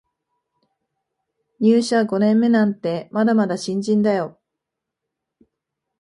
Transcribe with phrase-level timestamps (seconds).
[1.59, 4.39] 入社五年目なんてまだまだ新人だよ